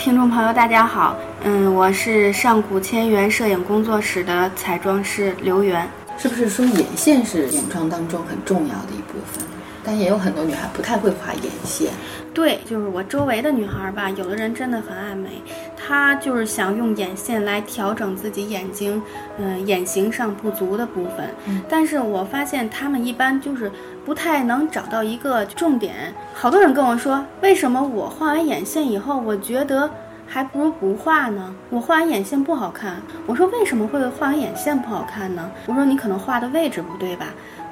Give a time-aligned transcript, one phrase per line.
[0.00, 5.86] 听众朋友，大家好，嗯，我是上古千元摄影工作室的彩妆师刘媛。
[6.16, 9.44] 是不是说眼线是眼妆当中很重要的一部分？
[9.84, 11.90] 但也有很多女孩不太会画眼线。
[12.32, 15.42] 对，就是我周围的女孩吧，有的人真的很爱美，
[15.90, 19.02] 她就是想用眼线来调整自己眼睛，
[19.38, 21.28] 嗯、眼型上不足的部分。
[21.48, 23.72] 嗯但是我发现他们一般就是
[24.04, 26.14] 不太能找到一个重点。
[26.32, 29.90] 好多人跟我说，为什么我画完眼线以后，我觉得
[30.28, 31.52] 还不如不画呢？
[31.70, 33.02] 我画完眼线不好看。
[33.26, 35.50] 我说为什么会画完眼线不好看呢？
[35.66, 37.26] 我说你可能画的位置不对吧？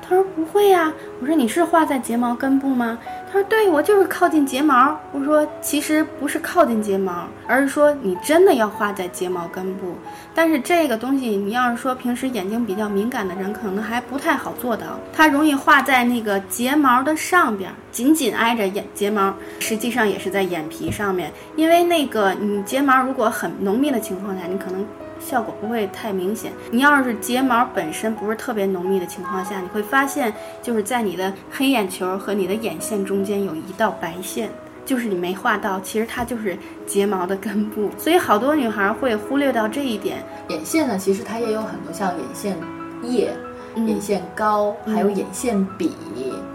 [0.08, 0.90] 他说不会呀、
[1.20, 2.98] 我说你是画在睫毛根部吗？
[3.26, 4.98] 他说对，我就是靠近睫毛。
[5.12, 9.94] 我说其实不是靠近睫毛，而是说你真的要画在睫毛根部。
[10.34, 14.86] 但是这个东西，你要是说平时眼睛比较敏感的人，可能还不太好做到。
[15.12, 21.30] 它容易画在那个睫毛的上边，紧紧挨着眼睫毛，实际上也是在眼皮上面。
[21.54, 24.86] 因为那个你睫毛如果很浓密的情况下，你可能
[25.20, 26.52] 效果不会太明显。
[26.70, 34.50] 你要是睫毛本身不是特别浓密的情况下，你会发现就是在你的黑眼球和你的眼线中间有一道白线。
[34.84, 40.24] 就是你没画到，其实它就是睫毛的根部，所以好多女孩会忽略到这一点。
[40.48, 42.56] 眼线呢，其实它也有很多像眼线
[43.02, 43.30] 液、
[43.74, 45.92] 嗯眼线膏，还有眼线笔，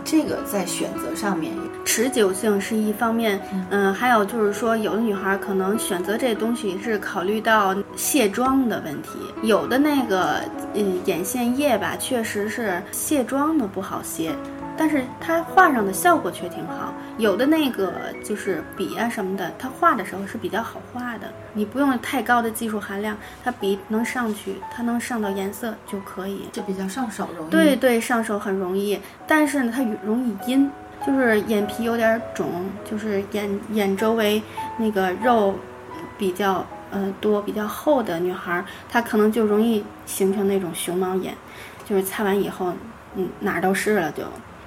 [0.04, 1.54] 这个在选择上面
[1.86, 3.40] 持久性是一方面，
[3.70, 10.40] 嗯、还有就是说，有的女孩可能选择这东西是考虑到卸妆的问题，有的那个
[10.74, 14.32] 嗯眼线液吧，确实是卸妆的不好卸。
[14.76, 26.50] 但是它画上的效果却挺好，有的那个就是笔啊什么的，它画的时候是比较好画的，你不用太高的技术含量，它笔能上去，它能上到颜色就可以。
[26.52, 27.52] 就比较上手容易。
[27.52, 30.68] 对，对，上手很容易，但是呢，它容易阴，
[31.06, 32.48] 就是眼皮有点肿，
[32.90, 34.42] 就是眼眼周围
[34.78, 35.54] 那个肉
[36.18, 41.34] 比较呃多、比较厚的女孩，她可能就容易形成那种熊猫眼，
[41.86, 42.74] 就是擦完以后，
[43.16, 44.24] 嗯，哪儿都是了就。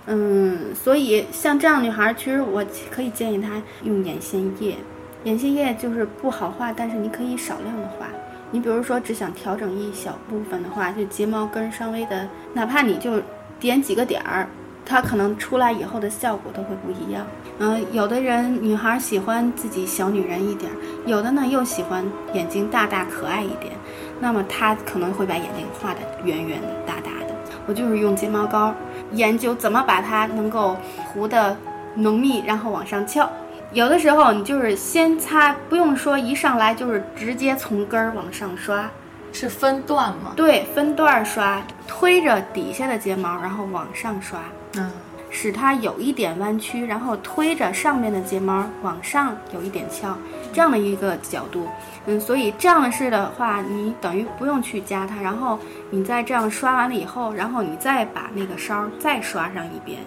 [0.07, 4.77] 嗯，所以像这样女孩，其实我可以建议她用眼线液。
[5.25, 8.07] 眼线液就是不好画，但是你可以少量的画。
[8.53, 13.21] 你比如说只想调整一小部分的话，就睫毛根稍微的，哪怕你就
[13.59, 14.49] 点几个点儿，
[14.87, 17.27] 它可能出来以后的效果都会不一样。
[17.59, 23.73] 嗯、有的人女孩喜欢自己小女人一点儿，有的呢又喜欢眼睛大大可爱一点，
[24.21, 27.35] 那么她可能会把眼睛画的圆圆的、大大的。
[27.67, 28.73] 我就是用睫毛膏
[29.13, 30.77] 研究怎么把它能够
[31.07, 31.57] 糊的
[31.97, 33.29] 浓密，然后往上翘。
[33.73, 38.89] 有的时候你就是先擦，不用说一上来就是直接从根儿往上刷，
[39.33, 40.33] 是分段吗？
[40.37, 44.39] 对，分段儿刷，推着底下的睫毛，然后往上刷，
[44.77, 44.91] 嗯，
[45.31, 50.17] 使它有一点弯曲，然后推着上面的睫毛往上有一点翘，
[50.53, 51.69] 这样的一个角度。
[52.07, 55.59] 嗯，所以这样式的话，你等于不用去夹它，然后
[55.91, 60.01] 你再这样刷完了以后，然后你再把那个梢再刷上一遍，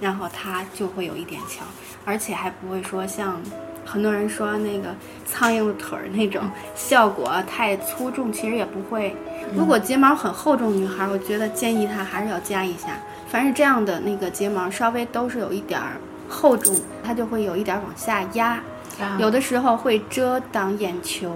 [0.00, 1.64] 然后它就会有一点翘，
[2.04, 3.40] 而且还不会说像
[3.84, 6.42] 很多人说那个苍蝇腿儿那种
[6.74, 9.16] 效果太粗重，其实也不会。
[9.54, 12.88] 如果睫毛很厚重女孩，我觉得建议她还是要加一下。
[13.28, 15.96] 凡是这样的那个睫毛稍微都是有一点儿
[16.28, 18.62] 厚重，它就会有一点儿往下压，
[19.00, 21.32] 啊有的时候会遮挡眼球，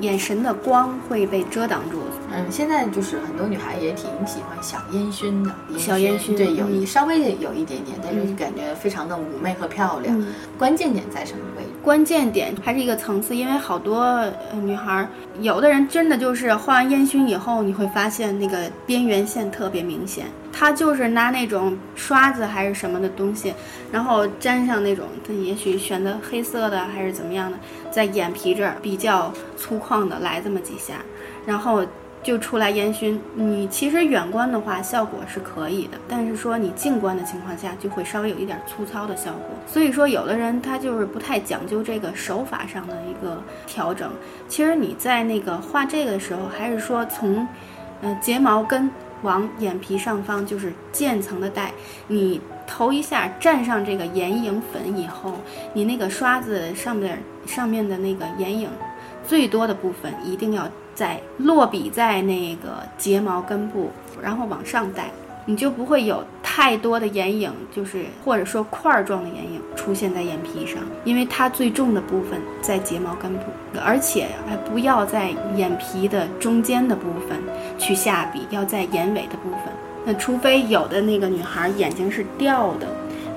[0.00, 2.00] 眼神的光会被遮挡住。
[2.32, 10.18] 嗯，现在就是很多女孩也挺喜欢小烟熏的，小烟熏对，有一嗯稍微有一点点，但是嗯感觉非常的妩媚和漂亮。
[10.18, 11.70] 嗯关键点在什么位置？
[11.84, 14.24] 关键点还是一个层次，因为好多
[14.62, 15.06] 女孩，
[15.40, 20.24] 有的人真的就是画完烟熏以后，你会发现那个边缘线特别明显。
[20.50, 23.52] 她就是拿那种刷子还是什么的东西，
[23.92, 27.58] 然后沾上那种，她也许选择黑色的还是怎么样的，
[27.90, 30.94] 在眼皮这儿比较粗犷的来这么几下，
[31.44, 31.84] 然后
[32.24, 33.20] 就出来烟熏。
[33.34, 39.50] 你其实远观的话效果是可以的，但是说你近观的情况下就会稍微有一点粗糙的效果。
[39.66, 44.10] 所以说有的人他就是不太讲究这个手法上的一个调整。
[44.48, 47.46] 其实你在那个画这个的时候，还是说从，
[48.00, 48.90] 呃睫毛根
[49.22, 51.72] 往眼皮上方就是渐层的带，
[52.08, 55.34] 你头一下蘸上这个眼影粉以后，
[55.74, 58.70] 你那个刷子上面上面的那个眼影
[59.26, 63.90] 最多的部分一定要在落笔在那个睫毛根部，
[64.22, 65.10] 然后往上带，
[65.44, 73.44] 你就不会有太多的眼影，就是或者说块儿状的眼影出现在眼皮上，因为它最重的部分在睫毛根部，
[73.84, 77.38] 而且还不要在眼皮的中间的部分
[77.78, 79.60] 去下笔，要在眼尾的部分。
[80.06, 82.86] 那除非有的那个女孩眼睛是吊的，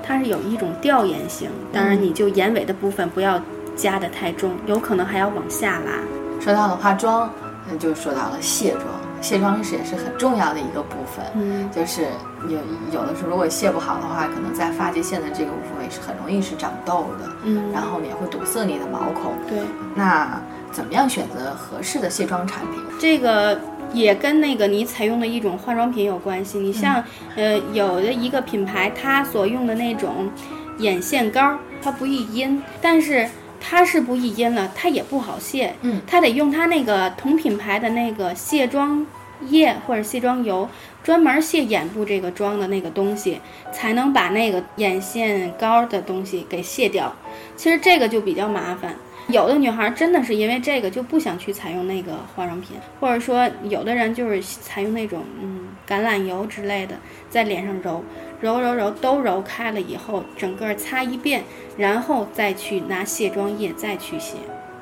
[0.02, 3.40] 它是有一种吊眼型，当然你就眼尾的部分不要
[3.74, 5.92] 加的太重，有可能还要往下拉。
[6.40, 7.28] 说到了化妆，
[7.70, 8.84] 那就说到了卸妆。
[9.20, 12.06] 卸妆是也是很重要的一个部分，嗯，就是
[12.48, 12.56] 有
[12.92, 19.32] 有的时候如果卸不好的话，可能在发际线的这个部分是很容易是长痘的，嗯，然后也会堵塞你的毛孔。
[19.48, 19.58] 对，
[19.96, 22.80] 那怎么样选择合适的卸妆产品？
[23.00, 23.58] 这个
[23.92, 26.60] 也跟那个你采用的一种化妆品有关系。
[26.60, 27.02] 你像，
[27.34, 30.30] 呃，有的一个品牌，它所用的那种
[30.78, 33.28] 眼线膏，它不易阴，但是。
[33.60, 39.06] 它是不易阴了，它也不好卸，嗯，它得用它那个同品牌的那个卸妆
[39.48, 40.68] 液或者卸妆油，
[41.02, 43.40] 专门卸眼部这个妆的那个东西，
[43.72, 47.14] 才能把那个眼线膏的东西给卸掉。
[47.56, 48.94] 其实这个就比较麻烦，
[49.28, 56.96] 有的女孩真的是因为这个就不想去采用那个化妆品，或者说有的人就是采用那种嗯橄榄油之类的
[57.28, 58.02] 在脸上揉。
[58.40, 61.42] 揉揉揉，都揉开了以后，整个擦一遍，
[61.76, 64.36] 然后再去拿卸妆液再去卸。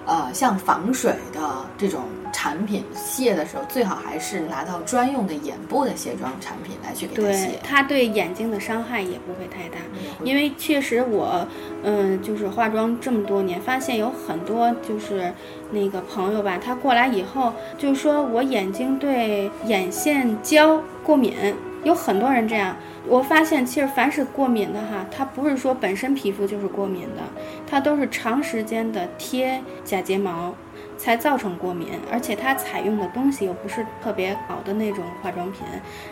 [0.06, 1.40] 呃，像防水的
[1.76, 7.46] 这种产品，卸的时候最好还是拿到专用的眼部的卸妆产品来去给它卸。
[7.46, 9.78] 对，它对眼睛的伤害也不会太大，
[10.22, 11.46] 因为确实我，
[11.82, 15.32] 嗯，就是化妆这么多年，发现有很多就是
[15.72, 21.34] 那个朋友吧，他过来以后就说我眼睛对眼线胶过敏，
[21.86, 22.76] 有很多人这样。
[23.06, 27.22] 我发现，其实凡是过敏的哈，它不是说本身皮肤就是过敏的，
[27.64, 30.52] 它都是长时间的贴假睫毛
[30.98, 35.62] 才造成过敏，而且它采用的东西又不是特别好的那种化妆品，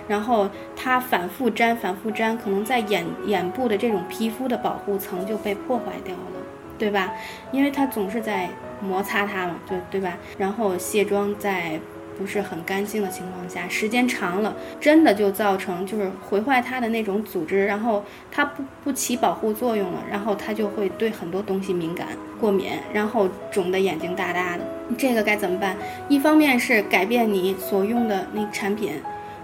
[0.07, 6.41] 然后它反复粘、反复粘，可能在眼眼部的这种皮肤的保护层就被破坏掉了，
[6.79, 7.13] 对吧？
[7.51, 8.49] 因为它总是在
[8.81, 10.17] 摩擦它嘛，对对吧？
[10.39, 11.81] 然后卸妆在。
[12.19, 22.09] 不是很干净的情况下，时间长了，真的就造成就是毁坏它的那种组织，然后它不不起保护作用了，然后它就会对很多东西敏感、
[22.41, 24.65] 过敏，然后肿的眼睛大大的。
[24.97, 25.77] 这个该怎么办？
[26.09, 28.93] 一方面是改变你所用的那产品，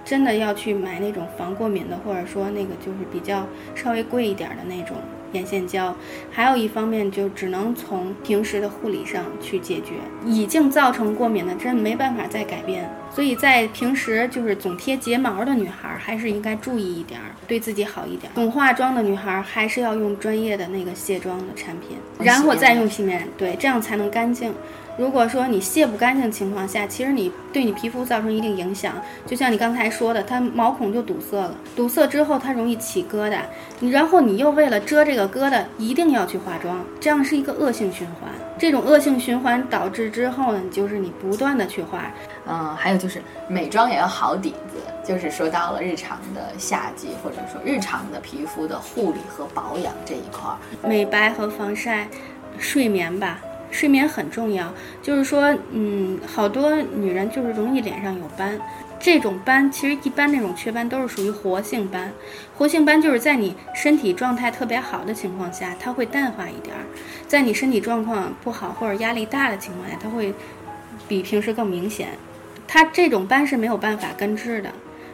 [0.05, 4.97] 真的要去买那种防过敏的，或者说那个就是比较稍微贵一点的那种。
[5.33, 5.95] 眼线胶，
[6.31, 9.95] 还有一方面就只能从平时的护理上去解决。
[10.25, 12.91] 已经造成过敏的，真没办法再改变。
[13.13, 18.31] 所以在平时就是总贴睫毛的女孩，还是应该注意一点，对自己好一点。
[18.35, 24.55] 总化妆的女孩，还是要用专业的那个卸妆的产品，然后再用洗面，对，这样才能干净。
[25.01, 28.93] 如果说你卸不干净情况下，其实你对你皮肤造成一定影响。
[29.25, 33.39] 就像你刚才说的，它毛孔就堵塞了，堵塞之后它容易起疙瘩，
[33.79, 38.31] 你然后你又为了遮这个疙瘩，一定要去化妆，这样是一个恶性循环。
[38.59, 42.13] 这种恶性循环导致之后呢，就是你不断的去化。
[42.47, 52.07] 嗯，还有就是美妆也要好底子，就是说到了日常的夏季，或者说日常的皮肤的护理和保养这一块儿，美白和防晒，
[52.59, 53.41] 睡眠吧。
[53.71, 54.73] 睡眠很重要，
[55.03, 58.61] 就是说，嗯，好多女人就是容易脸上有斑，
[58.99, 62.13] 这种斑其实一般那种雀斑都是属于活性斑，
[62.57, 66.83] 活性斑就是在你身体状态特别好的情况下，它会淡化一点儿，
[67.29, 70.35] 在你身体状况不好或者压力大的情况下，它会
[71.07, 72.09] 比平时更明显。
[72.67, 74.71] 它这种斑是没有办法根治的，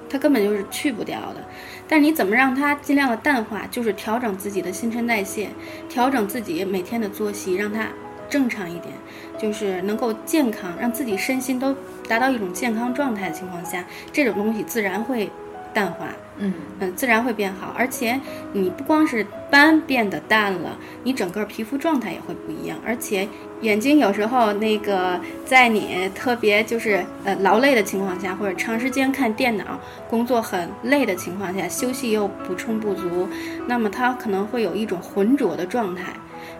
[0.08, 1.44] 它根本就是去不掉的。
[1.88, 5.50] 但你怎么让它尽量的淡化，就是调整自己的新陈代谢，
[5.88, 7.86] 调整自己每天的作息，让它。
[8.28, 8.94] 正常一点，
[9.38, 11.74] 就是能够健康，让自己身心都
[12.08, 15.30] 达到一种健康状态的情况下，这种东西自然会
[15.72, 17.74] 淡化，嗯嗯，自然会变好。
[17.76, 18.18] 而且
[18.52, 22.78] 你不光是斑变得淡了，你整个皮肤状态也会不一样。
[22.84, 23.28] 而且
[23.60, 29.78] 眼睛有时候那个在你特别就是呃劳累的情况下，或者长时间看电脑
[30.08, 33.28] 工作很累的情况下，休息又补充不足，
[33.66, 36.12] 那么它可能会有一种浑浊的状态。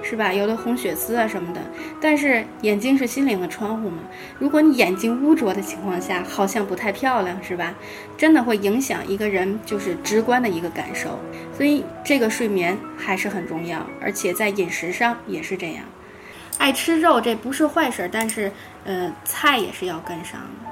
[0.02, 0.32] 是吧？
[0.32, 1.60] 有的红血丝啊什么的，
[2.00, 3.98] 但是眼睛是心灵的窗户嘛。
[4.38, 7.74] 如果你眼睛污浊的情况下，好像不太漂亮，是吧？
[8.16, 11.18] 真的会影响一个人就是直观的一个感受。
[11.56, 15.84] 所以这个睡眠还是很重要，而且在饮食上也是这样。
[16.58, 18.50] 爱吃肉这不是坏事，但是
[18.84, 20.70] 呃，菜也是要跟上的。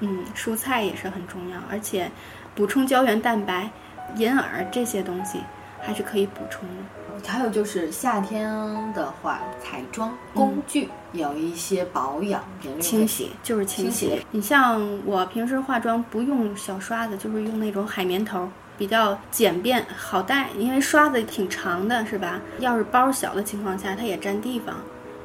[0.00, 2.10] 嗯，蔬菜也是很重要，而且
[2.54, 3.70] 补充胶原蛋白、
[4.16, 5.38] 银耳这些东西
[5.82, 7.28] 还是可以补充的。
[7.28, 8.50] 还有就是夏天
[8.94, 12.42] 的话，彩妆工具有一些保养
[12.80, 14.20] 清洗就是清洗。
[14.30, 20.48] 你像我平时化妆不用小刷子，就是用那种海绵头，比较简便好带。
[20.58, 22.40] 因为刷子挺长的，是吧？
[22.58, 24.74] 要是包小的情况下，它也占地方。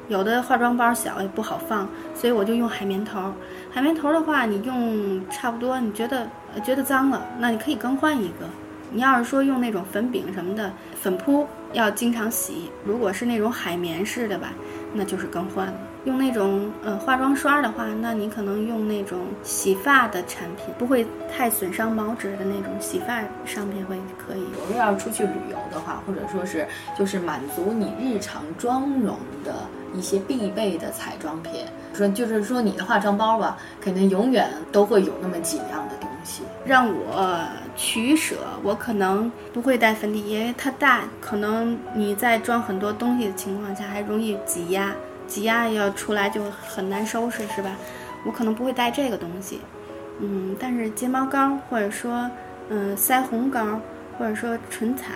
[0.07, 3.33] 有的化妆包小也不好放，所以我就用海绵头。
[3.71, 6.29] 海绵头的话，你用差不多，你觉得
[6.63, 8.45] 觉得脏了，那你可以更换一个。
[8.91, 12.71] 你要是说用那种粉饼什么的粉扑，要经常洗。
[12.85, 14.53] 如果是那种海绵式的吧，
[14.93, 15.73] 那就是更换了。
[16.05, 24.43] 用那种呃化妆刷的话，那你可能用那种洗发的产品，不会太损伤毛质的那种洗发商品会可以。
[24.69, 26.65] 如果要出去旅游的话，或者说是
[26.97, 29.53] 就是满足你日常妆容的
[29.93, 31.65] 一些必备的彩妆品，
[31.97, 36.43] 说就是说你的化妆包吧，肯定永远都会有那么几样的东西。
[36.65, 37.39] 让我
[37.75, 44.93] 取舍，我可能不会带粉底，因为它大，可能你在装很多东西的情况下还容易挤压。
[45.27, 47.75] 挤压要出来就很难收拾，是吧？
[48.25, 49.59] 我可能不会带这个东西，
[50.19, 52.29] 嗯，但是睫毛膏或者说
[52.69, 53.79] 嗯腮红膏
[54.17, 55.13] 或者说唇彩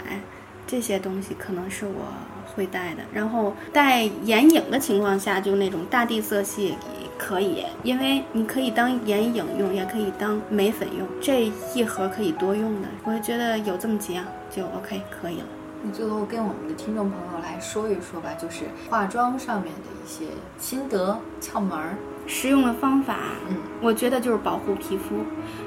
[0.67, 2.13] 这些东西可能是我
[2.55, 3.01] 会带的。
[3.13, 6.75] 然后带眼影的情况下，就那种大地色系
[7.17, 12.87] 可以，因为你可以当眼影用，也可以当眉粉用，这一盒可以多用的。
[13.03, 15.45] 我觉得有这么几样就 OK 可以了。
[15.83, 20.25] 你最后跟我们的听众朋友来说一说吧，就是化妆上面的一些
[20.59, 21.95] 心得窍门儿、
[22.27, 23.15] 实用的方法。
[23.49, 25.23] 嗯，我觉得就是保护皮肤，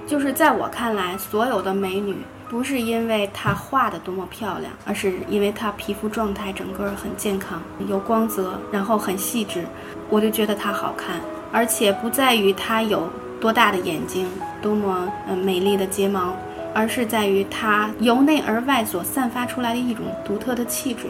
[0.07, 2.17] 就是在我看来，所有的美女
[2.49, 9.65] 不是因为她画的多么漂亮，而是因为她皮肤状态整个很健康、有光泽，然后很细致，
[10.09, 11.21] 我就觉得她好看。
[11.53, 13.09] 而且不在于她有
[13.41, 14.29] 多大的眼睛、
[14.61, 16.35] 多么嗯美丽的睫毛。
[16.77, 21.07] 而是在于她由内而外所散发出来的一种独特的气质，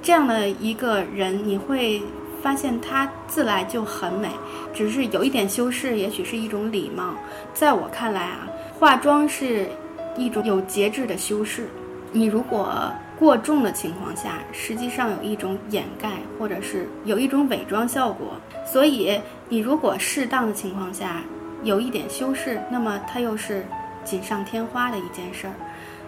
[0.00, 2.00] 这样的一个人，你会
[2.42, 4.28] 发现它自来就很美，
[4.72, 7.14] 只是有一点修饰，也许是一种礼貌。
[7.54, 9.68] 在我看来啊，化妆是
[10.16, 11.68] 一种有节制的修饰，
[12.12, 18.28] 你如果过重的情况下，实际上有一种掩盖，或者是有一种伪装效果。
[18.64, 21.22] 所以你如果适当的情况下
[21.62, 23.64] 有一点修饰，那么它又是。
[24.04, 25.52] 锦上添花的一件事儿，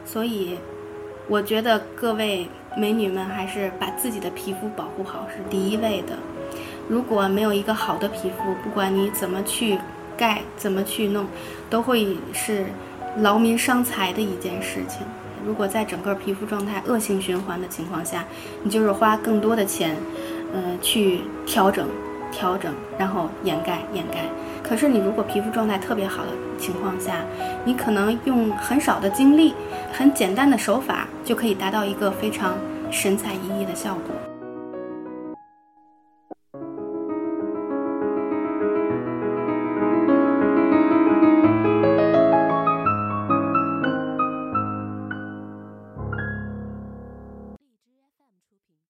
[0.06, 0.56] 所以
[1.28, 6.16] 我觉得各位美女们还是把自己的皮肤保护好是第一位的。
[6.88, 9.78] 如果没有一个好的皮肤，不管你怎么去
[10.16, 11.26] 盖、怎么去弄，
[11.68, 12.66] 都会是
[13.18, 15.06] 劳民伤财的一件事情。
[15.46, 18.24] 如果在整个皮肤状态恶性循环的情况下，
[18.62, 19.96] 你就是花更多的钱，
[20.52, 21.88] 嗯，去调整、
[22.30, 24.18] 调整，然后掩盖、掩盖。
[24.62, 27.16] 可是你如果皮肤状态特别好的情况下，
[27.64, 29.54] 你可能用很少的精力、
[29.92, 32.54] 很简单的手法，就可以达到一个非常
[32.90, 34.19] 神采奕奕的效果。